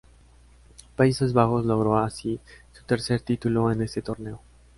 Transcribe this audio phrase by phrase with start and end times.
[0.95, 2.39] Países Bajos logró así
[2.71, 4.41] su tercer título en este torneo.